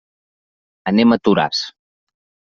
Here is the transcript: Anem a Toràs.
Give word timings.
Anem 0.93 1.13
a 1.15 1.19
Toràs. 1.29 1.61